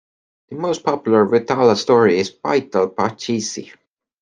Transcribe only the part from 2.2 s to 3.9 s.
"Baital Pachisi".